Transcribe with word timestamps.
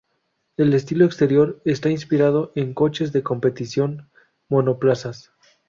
El 0.57 0.73
estilo 0.73 1.05
exterior 1.05 1.61
está 1.63 1.91
inspirado 1.91 2.51
en 2.55 2.73
coches 2.73 3.13
de 3.13 3.21
competición 3.21 4.09
monoplazas. 4.49 5.31